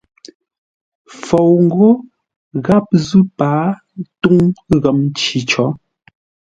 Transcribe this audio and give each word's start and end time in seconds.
Fou 1.25 1.53
ghó 1.73 1.89
gháp 2.65 2.85
zʉ́ 3.05 3.21
pâa 3.37 3.61
túŋ 4.21 4.37
ghəm 4.81 4.97
nci 5.07 5.39
có. 5.49 5.65